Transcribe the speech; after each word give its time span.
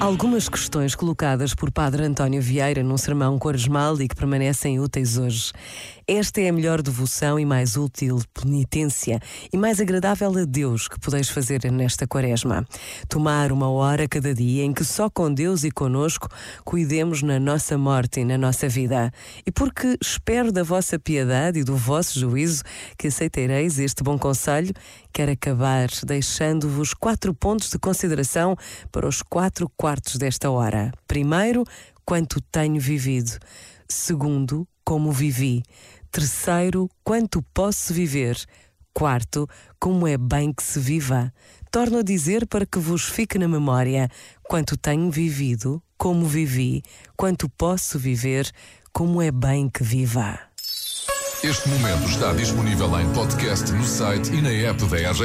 algumas 0.00 0.48
questões 0.48 0.94
colocadas 0.94 1.54
por 1.54 1.70
Padre 1.70 2.04
António 2.04 2.40
Vieira 2.40 2.82
num 2.82 2.96
sermão 2.96 3.38
quaresmal 3.38 4.00
e 4.00 4.08
que 4.08 4.16
permanecem 4.16 4.80
úteis 4.80 5.18
hoje. 5.18 5.52
Esta 6.12 6.40
é 6.40 6.48
a 6.48 6.52
melhor 6.52 6.82
devoção 6.82 7.38
e 7.38 7.46
mais 7.46 7.76
útil 7.76 8.20
penitência 8.34 9.20
e 9.52 9.56
mais 9.56 9.80
agradável 9.80 10.36
a 10.36 10.44
Deus 10.44 10.88
que 10.88 10.98
podeis 10.98 11.28
fazer 11.28 11.70
nesta 11.70 12.04
quaresma. 12.04 12.66
Tomar 13.08 13.52
uma 13.52 13.70
hora 13.70 14.08
cada 14.08 14.34
dia 14.34 14.64
em 14.64 14.72
que 14.72 14.84
só 14.84 15.08
com 15.08 15.32
Deus 15.32 15.62
e 15.62 15.70
conosco 15.70 16.26
cuidemos 16.64 17.22
na 17.22 17.38
nossa 17.38 17.78
morte 17.78 18.18
e 18.18 18.24
na 18.24 18.36
nossa 18.36 18.68
vida. 18.68 19.12
E 19.46 19.52
porque 19.52 19.96
espero 20.02 20.50
da 20.50 20.64
vossa 20.64 20.98
piedade 20.98 21.60
e 21.60 21.64
do 21.64 21.76
vosso 21.76 22.18
juízo 22.18 22.64
que 22.98 23.06
aceitereis 23.06 23.78
este 23.78 24.02
bom 24.02 24.18
conselho, 24.18 24.74
quero 25.12 25.30
acabar 25.30 25.86
deixando-vos 26.04 26.92
quatro 26.92 27.32
pontos 27.32 27.70
de 27.70 27.78
consideração 27.78 28.56
para 28.90 29.06
os 29.06 29.22
quatro 29.22 29.70
quartos 29.76 30.16
desta 30.16 30.50
hora. 30.50 30.90
Primeiro, 31.06 31.62
quanto 32.04 32.40
tenho 32.40 32.80
vivido. 32.80 33.38
Segundo, 33.88 34.66
como 34.90 35.12
vivi. 35.12 35.62
Terceiro, 36.10 36.90
quanto 37.04 37.40
posso 37.54 37.94
viver. 37.94 38.36
Quarto, 38.92 39.48
como 39.78 40.04
é 40.04 40.18
bem 40.18 40.52
que 40.52 40.64
se 40.64 40.80
viva. 40.80 41.32
Torno 41.70 41.98
a 41.98 42.02
dizer 42.02 42.44
para 42.48 42.66
que 42.66 42.80
vos 42.80 43.04
fique 43.04 43.38
na 43.38 43.46
memória 43.46 44.08
quanto 44.48 44.76
tenho 44.76 45.08
vivido, 45.08 45.80
como 45.96 46.26
vivi, 46.26 46.82
quanto 47.16 47.48
posso 47.48 48.00
viver, 48.00 48.50
como 48.92 49.22
é 49.22 49.30
bem 49.30 49.68
que 49.68 49.84
viva. 49.84 50.40
Este 51.44 51.68
momento 51.68 52.08
está 52.10 52.32
disponível 52.32 53.00
em 53.00 53.08
podcast 53.12 53.70
no 53.70 53.84
site 53.84 54.32
e 54.32 54.42
na 54.42 54.50
app 54.50 54.84
da 54.86 54.96
RGF. 55.12 55.20